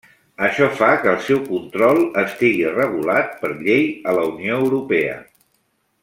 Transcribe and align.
Això 0.45 0.67
fa 0.77 0.87
que 1.01 1.09
el 1.11 1.19
seu 1.25 1.41
control 1.49 1.99
estigui 2.23 2.65
regulat 2.79 3.35
per 3.45 3.51
llei 3.59 3.85
a 4.13 4.19
la 4.21 4.27
Unió 4.35 4.57
Europea. 4.67 5.19